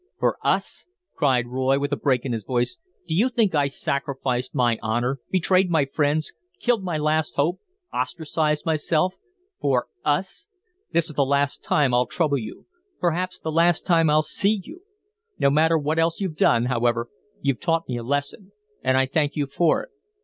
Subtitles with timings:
[0.17, 2.79] "For US!" cried Roy, with a break in his voice.
[3.07, 7.59] "Do you think I sacrificed my honor, betrayed my friends, killed my last hope,
[7.93, 9.13] ostracized myself,
[9.59, 10.49] for 'US'?
[10.91, 12.65] This is the last time I'll trouble you.
[12.99, 14.81] Perhaps the last time I'll see you.
[15.37, 17.07] No matter what else you've done, however,
[17.39, 19.89] you've taught me a lesson, and I thank you for it.